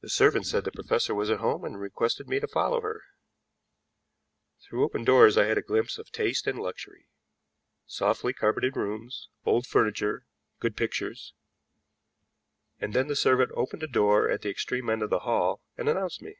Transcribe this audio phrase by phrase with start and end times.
[0.00, 3.02] The servant said the professor was at home and requested me to follow her.
[4.62, 7.06] Through open doors I had a glimpse of taste and luxury
[7.86, 10.24] softly carpeted rooms, old furniture,
[10.58, 11.34] good pictures
[12.78, 15.86] and then the servant opened a door at the extreme end of the hall and
[15.86, 16.36] announced me.